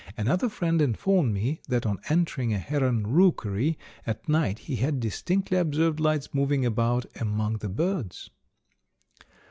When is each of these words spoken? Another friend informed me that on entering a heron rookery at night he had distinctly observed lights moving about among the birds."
Another 0.17 0.49
friend 0.49 0.81
informed 0.81 1.31
me 1.31 1.61
that 1.67 1.85
on 1.85 1.99
entering 2.09 2.51
a 2.55 2.57
heron 2.57 3.05
rookery 3.05 3.77
at 4.03 4.27
night 4.27 4.57
he 4.57 4.77
had 4.77 4.99
distinctly 4.99 5.59
observed 5.59 5.99
lights 5.99 6.33
moving 6.33 6.65
about 6.65 7.05
among 7.21 7.57
the 7.57 7.69
birds." 7.69 8.31